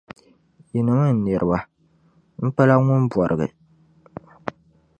[0.71, 1.59] Yinim’ n niriba!
[2.45, 3.47] M-pala ŋun bɔrigi.